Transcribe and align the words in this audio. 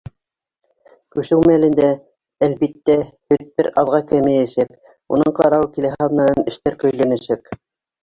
Күсеү 1.15 1.43
мәлендә, 1.51 1.89
әлбиттә, 2.49 2.97
һөт 3.35 3.45
бер 3.61 3.71
аҙға 3.85 4.03
кәмейәсәк, 4.15 4.77
уның 5.19 5.39
ҡарауы 5.45 5.73
киләһе 5.79 6.05
аҙнанан 6.11 6.53
эштәр 6.57 6.83
көйләнәсәк. 6.85 7.59